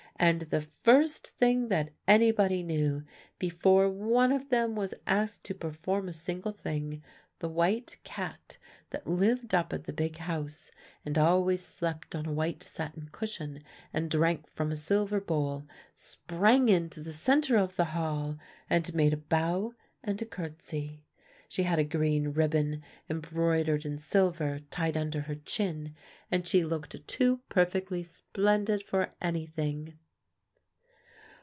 [0.21, 3.03] And the first thing that anybody knew,
[3.39, 7.01] before one of them was asked to perform a single thing,
[7.39, 8.59] the white cat
[8.91, 10.69] that lived up at the big house,
[11.03, 16.69] and always slept on a white satin cushion, and drank from a silver bowl, sprang
[16.69, 18.37] into the centre of the hall,
[18.69, 19.73] and made a bow
[20.03, 21.03] and a curtsey.
[21.49, 25.95] She had a green ribbon embroidered in silver tied under her chin,
[26.29, 29.97] and she looked too perfectly splendid for anything.